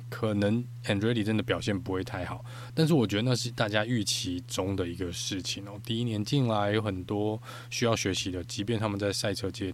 [0.10, 5.80] 可能 Andretti 真的表现不会太好，但是我觉得那是大家预期中的一个事情哦。
[5.86, 9.74] 第一年进来有很多需要学习的，即便他们在赛车界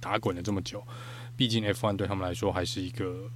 [0.00, 0.82] 打滚了这么久，
[1.36, 3.30] 毕竟 F1 对他们来说还是一个。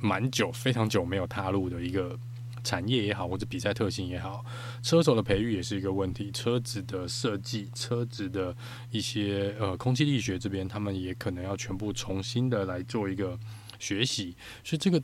[0.00, 2.18] 蛮久，非常久没有踏入的一个
[2.64, 4.44] 产业也好，或者比赛特性也好，
[4.82, 6.30] 车手的培育也是一个问题。
[6.30, 8.54] 车子的设计，车子的
[8.90, 13.38] 一些呃空气力学这边，他们也可能要全部重新的来做一个
[13.78, 14.36] 学习。
[14.62, 15.02] 所以这个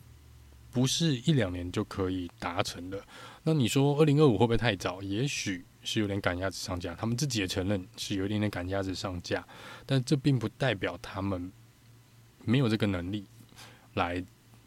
[0.70, 3.02] 不是一两年就可以达成的。
[3.44, 5.00] 那你说二零二五会不会太早？
[5.00, 9.46] 也许是有点赶鸭子上架，他们自己也承认是有一点点赶鸭子上架，
[9.86, 11.50] 但这并不代表他们
[12.44, 13.26] 没有这个能力
[13.94, 14.24] 来。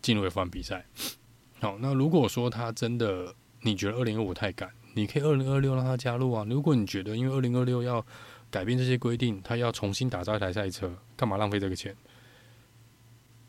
[0.08, 0.86] 进入 F1 比赛，
[1.60, 6.46] 好，那如果说他真的你觉得二零二五太赶，你可以二零二六让他加入啊。
[6.50, 8.06] 如果你觉得因为二零二六要
[8.50, 11.94] 改变这些规定，他要重新打造一台赛车，干嘛浪费这个钱？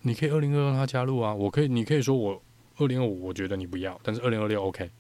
[0.03, 1.33] 你可以二零二六让他加入啊。
[1.33, 2.42] 我可以，你可以说我
[2.79, 4.90] 二零二五我觉得你不要，但是二零二六 OK。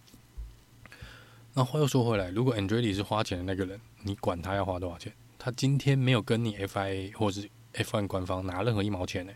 [1.54, 5.12] 那话又说回来，如果 Andretti 是花钱的那个人，你管他要花多少钱？
[5.36, 9.32] 他今天没有跟你 FIA 或是 F1 官方拿任何一毛钱呢、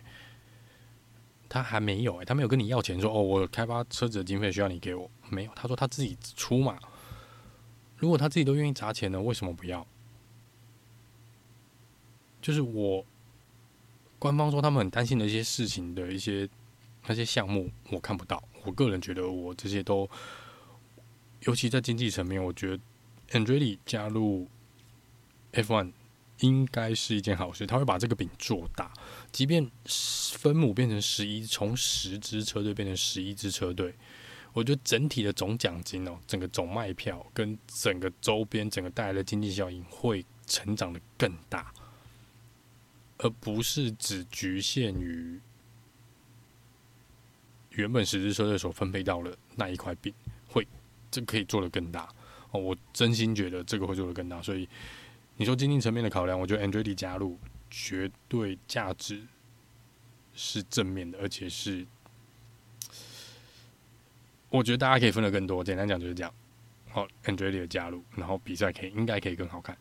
[1.52, 6.78] 他还没有诶、欸，他没有跟你要钱说，哦，我开发车子的经费需要你给我，没有，他说他自己出嘛。
[7.98, 9.86] 如果他自己都愿意砸钱呢，为什么不要？
[12.40, 13.04] 就是我
[14.18, 16.48] 官方说他们很担心的一些事情的一些
[17.06, 18.42] 那些项目，我看不到。
[18.64, 20.08] 我个人觉得我这些都，
[21.40, 22.82] 尤其在经济层面，我觉得
[23.32, 24.48] Andretti 加入
[25.52, 25.92] F1
[26.42, 27.66] 应该是一件好事。
[27.66, 28.92] 他会把这个饼做大，
[29.32, 33.92] 即便分母变成十一，从十支车队变成十一支车队。
[34.52, 41.72] 我觉得整体的总奖金哦，整个总卖票跟整个周边整个带来的经济效应会成长得更大，
[43.16, 45.40] 而不是只局限于
[47.70, 50.12] 原本十支车队所分配到的那一块饼，
[50.46, 50.68] 会
[51.10, 52.06] 这可以做得更大
[52.50, 52.60] 哦。
[52.60, 54.68] 我真心觉得这个会做得更大，所以
[55.42, 57.36] 你说经济层面的考量，我觉得 Andretti 加入
[57.68, 59.26] 绝对价值
[60.32, 61.84] 是正面的，而且是。
[64.50, 66.32] 我觉得大家可以分得更多，简单讲就是这样。
[66.90, 69.76] 好，Andretti 的加入，然后比赛可以应该可以更好看。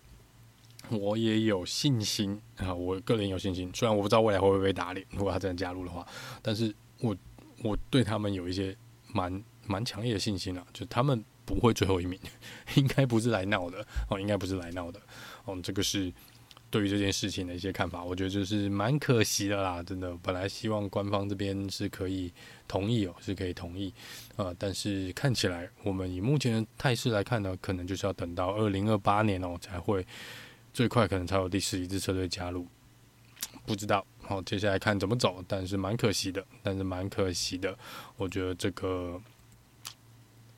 [0.89, 3.69] 我也有信心啊，我个人有信心。
[3.71, 6.03] 虽然我不知道未来会不会被打脸，如果他真的加入的话，
[6.41, 7.15] 但是我
[7.63, 8.75] 我对他们有一些
[9.13, 12.19] 蛮蛮强烈的信心啊，就他们不会最后一名，
[12.73, 14.99] 应该不是来闹的哦，应该不是来闹的
[15.45, 16.11] 哦，这个是。
[16.69, 20.15] 对于这件事情的一些看法，我觉得就是蛮可惜的啦，真的。
[20.23, 22.31] 本来希望官方这边是可以
[22.65, 23.93] 同意哦，是可以同意，
[24.37, 30.07] 呃，但是看起来我们以目前的态势来看呢，可能就是要等到二零二八年哦才会
[30.71, 32.65] 最快可能才有第十一支车队加入，
[33.65, 34.07] 不知道。
[34.21, 37.77] 好，接下来看怎么走，但是蛮可惜的，但是蛮可惜的。
[38.15, 39.21] 我觉得这个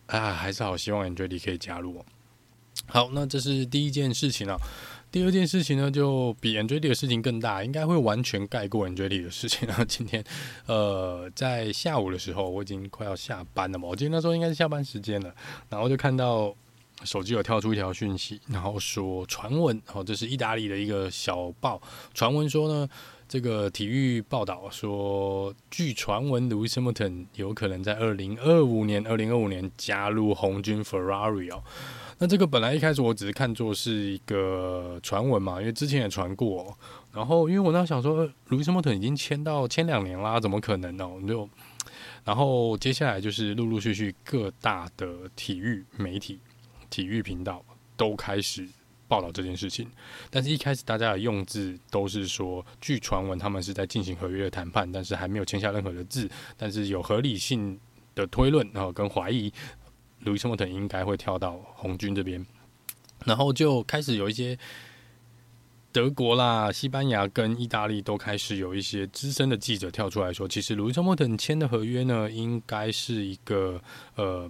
[0.05, 2.05] 啊，还是好希望 Andretti 可以加入哦。
[2.87, 4.57] 好，那这是第一件事情啊。
[5.11, 9.83] 第二件事情呢，就比 a n d r e a 的事情更大，应该会完全盖过 a n d r e a 的事情啊。
[9.85, 10.23] 今天，
[10.65, 13.87] 呃，在下午的时候，我已经快要下班了嘛。
[13.87, 15.31] 我记得那时候应该是下班时间了，
[15.69, 16.51] 然后就看到
[17.03, 21.79] 手机有跳出一条讯息，然后说传闻，哦，这是意大利的一个小报，
[22.15, 22.89] 传闻说呢，
[23.29, 31.61] 这个体育报道说，据传闻，Lewis Hamilton 有可能在二零二五年，二零二五年加入红军 Ferrari 哦。
[32.23, 36.73] 那这个本来一开始我只是看作是一个传闻嘛，因为之前也传过。
[37.11, 41.21] 然后因为我那想说，路易斯·莫特已经签到签两年啦，怎么可能呢我？
[41.23, 41.49] 就
[42.23, 46.39] 然后接下来就是陆陆续续各大的体育媒体、
[46.89, 47.61] 体育频道
[47.97, 48.65] 都开始
[49.09, 49.91] 报道这件事情。
[50.29, 57.77] 但是一开始大家的用字都是说，据传闻他们是在进行合约的谈判，但是还没有签下任何的字，但是有合理性
[58.15, 59.51] 的推论，然后跟怀疑。
[60.23, 62.45] 路易斯·莫特应该会跳到红军这边，
[63.25, 64.57] 然后就开始有一些
[65.91, 73.81] 德国啦、西班牙跟意大利都开始有一些资深的记者跳出来说，其实路易斯·莫特签的合约呢，应该是一个
[74.15, 74.49] 呃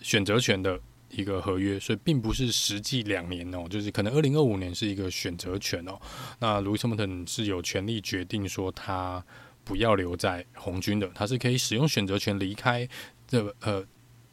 [0.00, 0.80] 选择权的
[1.10, 5.98] 一个合约，所以并不是实际两年哦，就是可能二零二五年是一个选择权哦。
[6.40, 9.24] 那路易斯·莫特是有权利决定说他
[9.62, 12.88] 不要留在红军的，他是可以使用选择权离开
[13.28, 13.84] 这呃。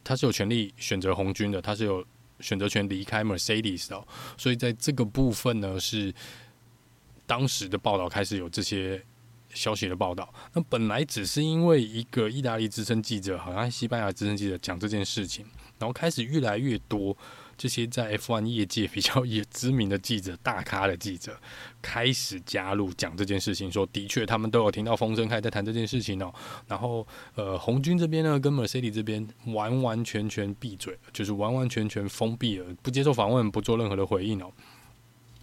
[0.04, 2.06] 他是有权利选择红军的，他是有
[2.40, 6.14] 选择权离开 Mercedes 的，所以在这个部分呢，是
[7.26, 9.02] 当时的报道开始有这些
[9.54, 10.34] 消息的报道。
[10.54, 15.46] 那本来只是因为一个意大利资深记者，好像西班牙资深记者讲这件事情，
[15.80, 17.16] 然后开始越来越多。
[17.64, 21.40] 这些在 F1 业界比较也知名的记者、大咖的记者
[21.82, 26.34] 开始加入讲这件事情，说的确他们都有听到风声，开在谈这件事情哦。
[26.68, 34.52] 然后呃，红军这边呢，跟 Mercedes 这边完完全全闭嘴，就是完完全全封闭了，不接受访问，不做任何的回应哦。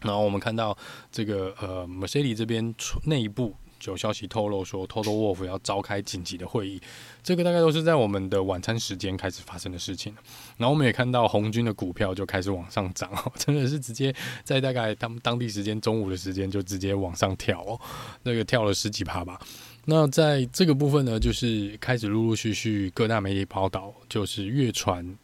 [0.02, 0.76] 然后我们看到
[1.10, 2.74] 这个呃，Mercedes 这边
[3.06, 3.56] 内部。
[3.86, 6.80] 有消息透露说，Toto Wolff 要召开紧急的会议，
[7.22, 10.14] 这个大概都是在我们的晚餐时间开始发生的事情。
[10.58, 14.14] 然后我们也看到红军的股票就开始往上涨， 真的是直接
[14.44, 17.80] 在大概他们当地时间中午的时间就直接往上跳哦，
[18.22, 19.40] 那个跳了十几趴吧。
[19.86, 25.16] 那在这个部分呢，就是开始陆陆续续各大媒体报道，就是越传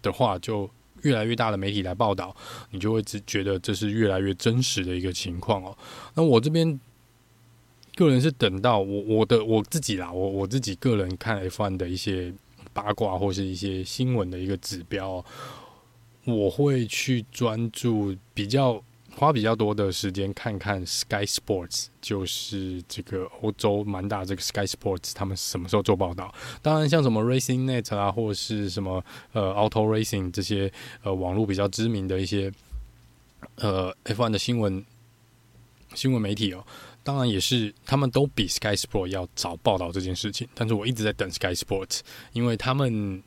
[0.00, 0.68] 的话，就
[1.02, 2.34] 越来越大的媒体来报道，
[2.70, 5.76] 你就会只觉得这是越来越真实的一个情况哦。
[6.14, 6.80] 那我这边。
[7.94, 12.32] 个人是等到我我的我自己啦，我我自己个人看 F1 的一些
[12.72, 15.24] 八卦或是一些新闻的一个指标，
[16.24, 18.82] 我会去专注比较
[19.14, 26.34] 花比较多的时间看看 Sky Sports，就是这个欧洲蛮大这个 Sky Sports，他们什么时候做报道？
[26.62, 30.72] 当然，像什么 Racing Net 啊，或是什么呃 Auto Racing 这些
[31.04, 32.52] 呃网络比较知名的一些
[33.56, 34.84] 呃 F1 的新闻
[35.94, 36.66] 新闻媒体哦，
[37.04, 40.48] 当然也是他们都比 Sky Sport 要早报道这件事情。
[40.54, 42.00] 但是我一直在等 Sky Sport，
[42.32, 43.22] 因为他们。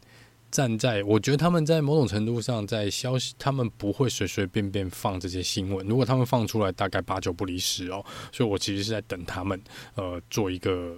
[0.49, 5.85] 站在，我觉得他们在某种程度上，在消息，他们不会随随便便放这些新闻。
[5.85, 8.03] 如果他们放出来，大概八九不离十哦。
[8.31, 9.61] 所以我其实是在等他们，
[9.95, 10.95] 呃，做一个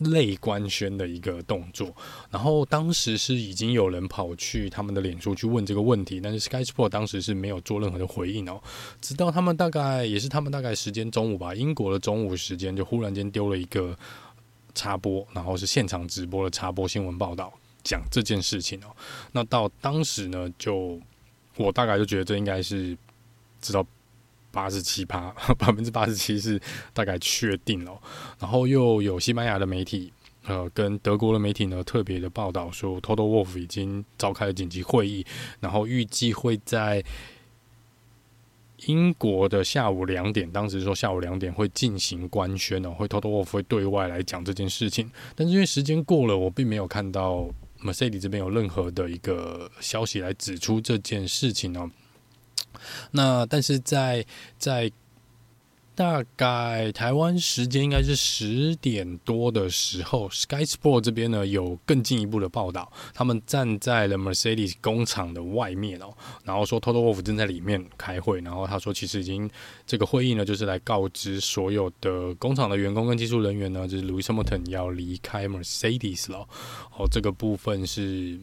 [0.00, 1.94] 类官宣的一个动作。
[2.30, 8.60] 然后当时是已经有人跑去他们的脸书去问这个问题，但是 Sky Sport 当时是没有做任何的回应哦。
[9.00, 13.96] 直到他们大概也是他们大概时间中午吧，英国的中午时间，就忽然间丢了一个
[14.74, 17.52] 插播，然后是现场直播的插播新闻报道。
[17.82, 18.94] 讲这件事情哦，
[19.32, 21.00] 那到当时呢，就
[21.56, 22.94] 我大概就觉得这应该是
[23.60, 23.84] 知道
[24.50, 26.60] 八十七趴， 百分之八十七是
[26.92, 28.00] 大概确定了。
[28.38, 30.12] 然后又有西班牙的媒体，
[30.46, 35.24] 呃，跟德国的媒体呢，特别的报道说，Toto Wolf 已经召开了紧急会议，
[35.60, 37.04] 然后预计会在。
[38.86, 45.10] 英国的下午两点，当时说下午两点会进行官宣哦，会 Toto Wolf 会对外来讲这件事情。
[45.36, 47.46] 但是因为时间过了，我并没有看到
[47.84, 51.90] Mercedes 这边有任何的一个消息来指出这件事情哦。
[53.12, 54.24] 那但是在
[54.58, 54.90] 在。
[55.92, 69.50] 大概台湾时间应该是十点多的时候，Sky Sport 这边呢有更进一步的报道，他们站在了 Mercedes 工厂的外面哦，然后说 Toto Wolff 正在里面开会，然后他说其实已经
[69.86, 76.48] 这个会议呢就是来告知所有的工厂的员工跟技术人员呢，就是 Louis Hamilton 要离开 Mercedes 了
[76.96, 78.40] 哦，这个部分是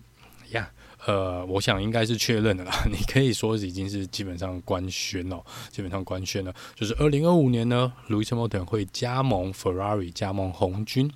[0.52, 0.70] 呀。
[1.08, 2.84] 呃，我想应该是确认的啦。
[2.92, 5.42] 你可以说已经是基本上官宣了，
[5.72, 11.10] 基本上官宣了，就是二零二五年呢，Lewis Hamilton 会加盟 Ferrari，加盟红军。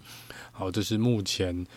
[0.53, 1.67] 好，这是目前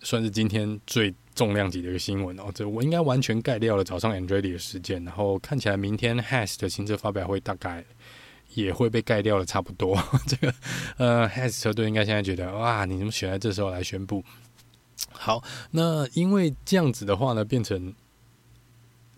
[0.00, 2.50] 算是今天最重量级的一个新闻哦。
[2.54, 7.82] 这我应该完全盖掉了早上 Andretti 的时间，然后看起来明天 Has 的新车发表会大概
[8.52, 9.98] 也会被盖掉的差不多。
[10.28, 10.54] 这个
[10.98, 14.22] 呃，Has 车队应该现在觉得哇，你怎么选在这时候来宣布？
[15.12, 15.42] 好，
[15.72, 17.94] 那因为这样子的话呢，变成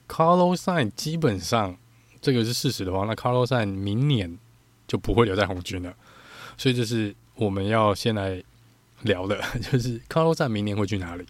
[0.08, 1.76] Carlos Sain 基本上
[2.20, 4.38] 这个是事实的话，那 Carlos Sain 明年
[4.88, 5.94] 就不会留在红军了，
[6.56, 8.42] 所以这是我们要先来
[9.02, 11.26] 聊的， 就是 Carlos Sain 明年会去哪里？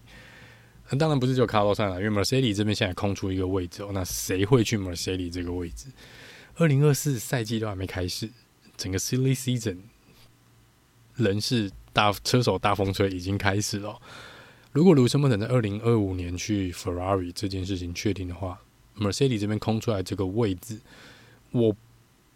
[0.91, 5.87] 那当然不是就 Carlos Sain 了，因为 Mercedes 这边现在空出一个位置哦，那谁会去 Mercedes 这个位置？
[6.57, 8.29] 二零二四赛季都还没开始，
[8.77, 9.79] 整个 Silly Season
[11.17, 14.01] 人是大车手大风吹已经开始了。
[14.73, 18.61] 如果卢森堡等在二零二五年去 Ferrari 这件事情确定的话
[18.97, 20.79] ，Mercedes 这边空出来这个位置，
[21.51, 21.75] 我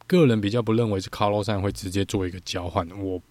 [0.07, 3.23] 个人比较不认为是 Carlos Sainz 会直接做一个交换，我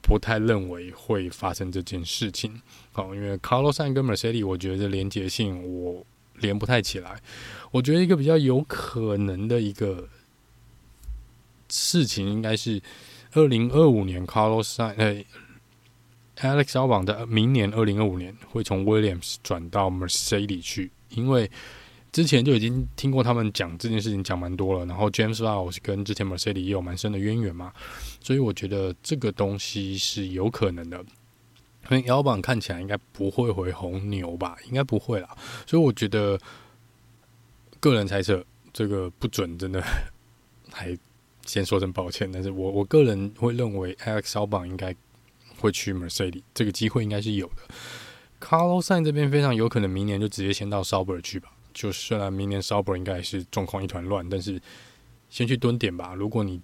[0.00, 2.62] 不太认为会发生这件事情。
[2.92, 6.06] 好，因为 Carlos Sainz 跟 Mercedes 我觉得连接性我
[6.36, 7.20] 连不太起来。
[7.70, 10.08] 我觉得一个比较有可能的一个
[11.68, 12.80] 事情应该是
[13.32, 15.26] 二零二五年 Carlos Sainz、欸
[16.40, 21.50] Alex Albon 的明年二零二五年会从 Williams 转到 Mercedes 去，因为
[22.12, 27.72] 之前就已经听过他们讲这件事情讲蛮多了，然后 James Vow 是跟之前 Mercedes 也有蛮深的渊源嘛，
[28.20, 31.04] 所以我觉得这个东西是有可能的。
[31.90, 36.38] 因为 Albon 看起来应该不会回红牛吧，应该不会啦，所以我觉得
[37.80, 39.82] 个人猜测这个不准，真的
[40.70, 40.96] 还
[41.46, 44.94] 先说声抱歉，但是我我个人会认为 Alex Albon 应该。
[45.60, 47.74] 会去 Mercedes 这个机会应该是有的。
[48.40, 51.50] carlosan 这边非常有可能明年就直接先到 Sauber 去吧。
[51.74, 54.60] 就虽然明年 Sauber 应该也是状况一团乱，但是
[55.28, 56.14] 先去蹲点吧。
[56.14, 56.60] 如果你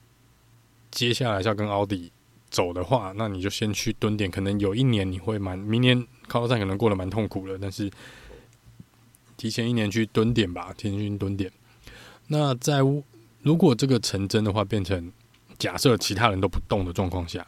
[0.90, 2.12] 接下来是要跟奥迪
[2.50, 4.30] 走的话，那你就先去蹲点。
[4.30, 7.90] 可能有一年你会蛮，明年 carlosan 可能过得蛮痛苦的，但是
[9.36, 11.50] 提前一年去蹲点吧，提前去蹲点。
[12.28, 12.78] 那在
[13.42, 15.12] 如果这个成真的话，变成
[15.58, 17.44] 假设其他人都不动的状况下。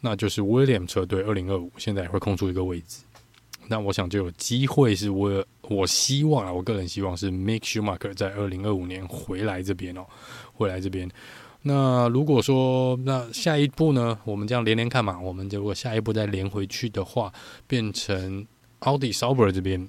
[0.00, 2.98] 那就是 William 车队二零二五现在也会空出一个位置，
[3.68, 10.06] 那我想就有机会是我我希望啊，我个人希望是 Mick Schumacher 在二零二五年回来这边哦，
[10.52, 11.10] 回来这边。
[11.62, 17.32] 那如果说那下一步呢，我们这样连连看嘛，我们如果下一步再连回去的话，
[17.66, 18.46] 变成
[18.80, 19.88] 奥迪 Sauber 这边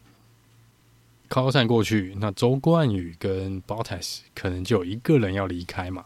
[1.27, 6.05] 靠山过去，那周冠宇跟 Bottas 可能就有一个人要离开嘛。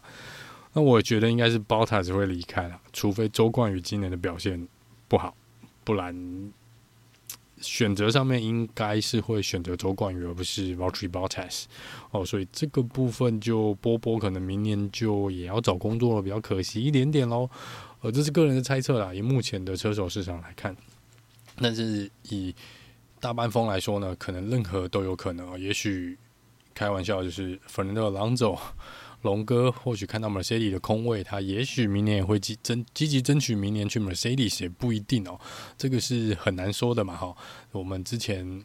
[0.74, 4.66] 那我觉得应该是 Bottas 会离开了，除非周冠宇今年的表现
[5.06, 5.34] 不好，
[5.84, 6.52] 不然
[7.60, 11.64] 选择上面应该是会选择周冠宇，而不是 Valtteri Bottas
[12.10, 17.48] 哦，所以这个部分就波波可能明年就也要找工作了，比较可惜一点点喽。
[18.00, 20.74] 呃，这是个人的猜测啦，以目前的车手市场来看，
[21.60, 22.54] 但是以
[23.20, 25.60] 大半风来说呢，可能任何都有可能。
[25.60, 26.18] 也许
[26.74, 28.58] 开玩笑，就是 Fernando Alonso。
[29.22, 35.40] 龙哥或许看到 Mercedes 的空位，他也许明年也会积争积极争取明年去 Mercedes 也不一定哦，
[35.78, 37.34] 这个是很难说的嘛哈。
[37.70, 38.64] 我们之前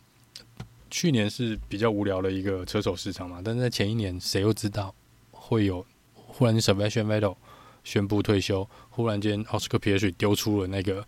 [0.89, 4.93] 去年是比较无聊的一个车手市场嘛，但是在前一年谁又知道
[5.31, 7.35] 会有忽然间 Sebastian Vettel
[7.83, 11.07] 宣布退休，忽然间奥斯卡皮耶水丢出了那个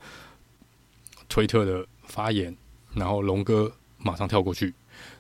[1.28, 2.56] 推特的发言，
[2.94, 4.74] 然后龙哥马上跳过去。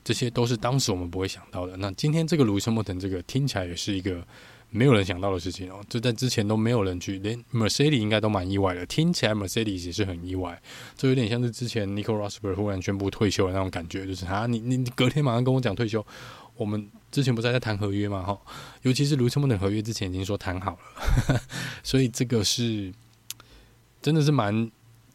[0.04, 1.76] 这些都是当时我们不会想到的。
[1.78, 4.26] 那今天这个路易斯·莫腾这个听起来也是一个
[4.70, 5.84] 没有人想到的事情哦。
[5.90, 8.86] 这在之前都没有人去，连 Mercedes 应该都蛮意外的。
[8.86, 10.62] 听起来 Mercedes 也是很意外，
[10.96, 16.06] 这有点像是之前 nicolas 忽然宣布退休的那种感觉，就是啊，你你你隔天马上跟我讲退休。
[16.56, 18.22] 我们之前不是在谈合约吗？
[18.24, 18.38] 哈，
[18.82, 21.42] 尤其是路易斯·莫腾合约之前已经说谈好了，
[21.84, 22.94] 所以这个是
[24.02, 24.70] 真的是蛮。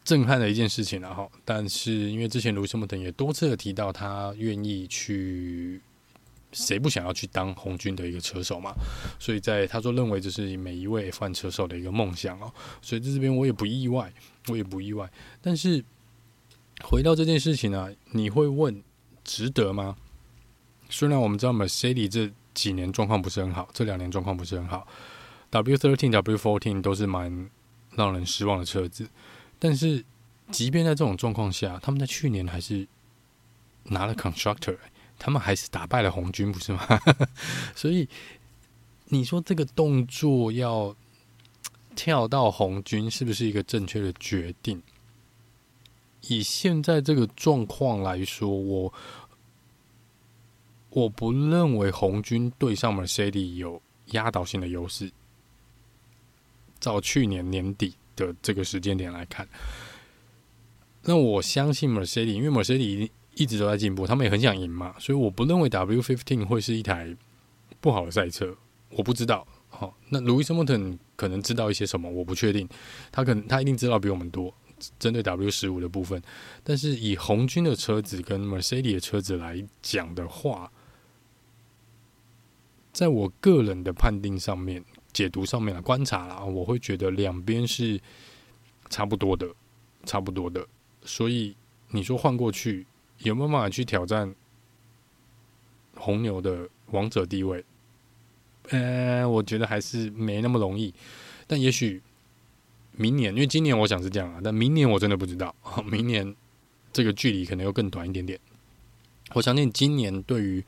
[0.05, 5.81] 震撼的一件事情了哈，但是因为之前卢森堡特也多次的提到他愿意去，
[6.51, 8.71] 谁不想要去当红军的一个车手嘛？
[9.19, 12.53] 所以在他说认为这是每一位 F1 车手的一个梦想哦，
[12.83, 14.13] 所以在这边我也不意外，
[14.47, 15.11] 我也不意外。
[15.41, 15.83] 但是
[16.83, 18.83] 回到这件事情呢，你会问
[19.23, 19.97] 值得吗？
[20.87, 24.87] 虽然我们知道 Mercedes 这几年状况不是很好，这两年状况不是很好
[25.51, 27.49] ，W13、W14 都是蛮
[27.95, 29.09] 让人失望的车子。
[29.67, 30.05] 但是，
[30.51, 32.87] 即便在这种状况下，他们在去年还是
[33.85, 34.77] 拿了 Constructor，
[35.17, 36.87] 他们还是打败了红军，不是吗？
[37.75, 38.07] 所以，
[39.05, 40.95] 你说这个动作要
[41.95, 44.83] 跳到红军，是不是一个正确的决定？
[46.27, 48.93] 以现在这个状况来说，我
[50.91, 55.11] 我不认为红军对上 Mercedes 有压倒性的优势。
[56.79, 57.95] 照去年年底。
[58.15, 59.47] 的这个时间点来看，
[61.03, 67.15] 那我相信 Mercedes，因为 Mercedes 一直都在进步，他们也很想赢嘛，所以我不认为 W15 会是一台
[67.79, 68.55] 不好的赛车。
[68.91, 72.67] 我不知道，好，那 Lewis Hamilton 可能知道一些什么，我不确定，
[73.11, 74.53] 他可能他一定知道比我们多，
[74.97, 76.21] 针对 W15 的部分。
[76.63, 80.71] 但是以红军的车子跟 Mercedes 的车子来讲的话，
[82.93, 84.83] 在我个人的判定上面。
[85.15, 87.97] 解读上面的观察啦，我会觉得两边是
[88.89, 89.47] 差不多的，
[90.03, 90.67] 差不多的。
[91.05, 91.55] 所以
[91.91, 92.85] 你说换过去
[93.19, 94.35] 有没有办法去挑战
[95.95, 97.63] 红牛的王者地位？
[98.71, 100.93] 呃，我觉得还是没那么容易。
[101.47, 102.01] 但也许
[102.91, 105.55] 明年，因为今年我想是这样啊，但明年我真的不知道。
[105.89, 106.35] 明年
[106.91, 108.37] 这个距离可能又更短一点点。
[109.33, 110.61] 我相信今年对于。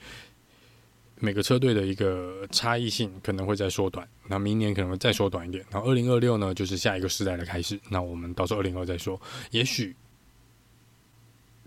[1.19, 7.79] 每个车队的一个差异性可能会再缩短，那明年可能会再缩短一点，然后二零二六呢，就是下一个时代的开始。
[7.89, 9.19] 那我们到时候二零二再说。
[9.49, 9.95] 也许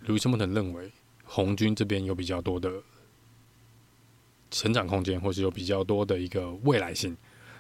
[0.06, 0.90] 路易斯·莫腾认为
[1.24, 2.72] 红军这边有比较多的
[4.52, 7.16] 成长空间，或是有比较多的一个未来性。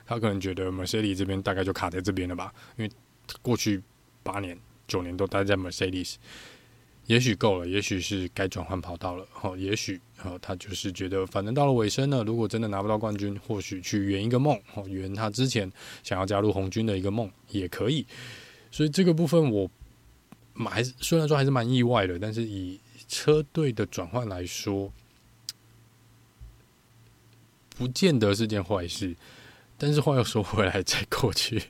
[0.06, 2.90] 他可能觉得 Mercedes 这边大概就卡在这边了吧，因为
[3.42, 3.82] 过去
[4.22, 6.16] 八年、九年都待在 Mercedes。
[7.06, 9.26] 也许够了，也许是该转换跑道了。
[9.32, 15.70] 好，也许好，他就是觉得，反正到了尾声呢，如果真的拿不到冠军，或许去圆一个梦，哦，圆他之前
[16.04, 18.06] 想要加入红军的一个梦也可以。
[18.70, 19.68] 所以这个部分我
[20.68, 22.78] 还是虽然说还是蛮意外的，但是以
[23.08, 24.92] 车队的转换来说，
[27.76, 29.16] 不见得是件坏事。
[29.76, 31.60] 但是话又说回来，在过去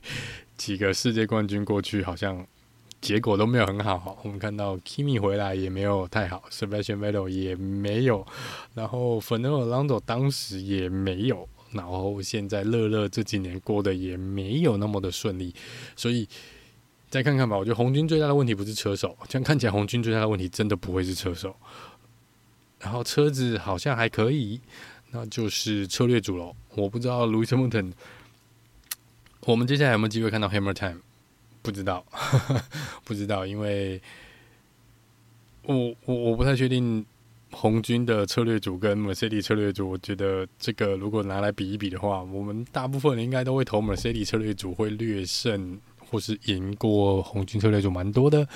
[0.55, 2.45] 几个世界冠军过去，好像。
[3.01, 8.23] 结果都没有很好，我们看到 Kimi 回来也没有太好，Sebastian Vettel 也没有，
[8.75, 15.51] 然后 Fernando Alonso 当时也没有，然后现在乐乐这几年过得也没有那么的顺利，
[15.95, 16.29] 所以
[17.09, 17.57] 再看看吧。
[17.57, 21.55] 我觉得红军最大的问题不是车手，这样看起来红军最大的问题真的不会是车手，
[22.79, 24.61] 然后车子好像还可以，
[25.09, 26.53] 那就是策略组了。
[26.75, 27.93] 我不知道 Lewis Hamilton，
[29.47, 31.01] 我们接下来有没有机会看到 Hammer Time？
[31.61, 32.03] 不知道，
[33.05, 34.01] 不知道，因为
[35.63, 37.05] 我我我不太确定
[37.51, 48.47] 红军的策略组跟 Mercedes 策略组，我觉得这个如果拿来比一比的话，我们大部分人应该都会投 Mercedes 策略组会略胜或是赢过红军策略组蛮多的，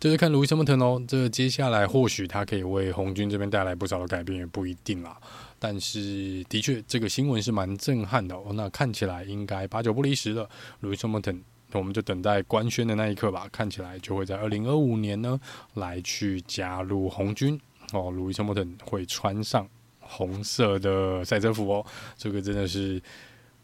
[0.00, 5.16] 就是看 Lewis Hamilton 哦，这接下来或许他可以为红军这边带来不少的改变，也不一定啦。
[5.60, 8.52] 但是的确，这个新闻是蛮震撼的哦。
[8.54, 10.48] 那看起来应该八九不离十的
[10.82, 11.40] ，Lewis Hamilton。
[11.70, 13.48] 那我们就等待官宣的那一刻吧。
[13.52, 15.38] 看起来就会在二零二五年呢
[15.74, 17.60] 来去加入红军
[17.92, 18.10] 哦。
[18.10, 19.68] 路易斯·莫特会穿上
[20.00, 21.84] 红色的赛车服哦，
[22.16, 23.00] 这个真的是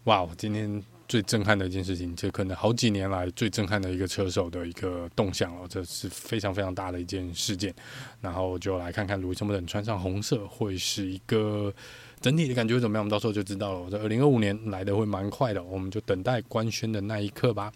[0.05, 0.28] 哇！
[0.36, 7.74] 今天最震撼的一件事情，这可能好几年来最震撼的一个车手的一个动向哦，这是非常非常大的一件事件。
[8.20, 11.72] 然后就来看看路易斯·莫特穿上红色会是一个。
[12.20, 13.02] 整体的感觉会怎么样？
[13.02, 13.80] 我们到时候就知道了。
[13.80, 17.70] 我在二零二五年来的会蛮快的，我们就等待官宣的那一刻吧。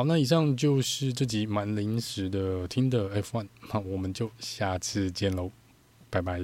[0.00, 5.50] 好，那以上就是这集蛮临时的听的 F1，那我们就下次见喽，
[6.08, 6.40] 拜拜。